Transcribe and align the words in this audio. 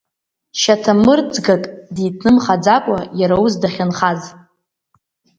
Шьаҭамырӡгак 0.59 1.63
диҭнымхаӡакәа, 1.95 2.99
иара 3.19 3.35
ус 3.43 3.53
дахьынхаз. 3.61 4.21